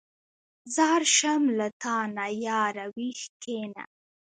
ځار 0.75 1.01
شم 1.15 1.43
له 1.57 1.67
تانه 1.81 2.25
ياره 2.47 2.85
ویښ 2.95 3.21
کېنه. 3.43 3.83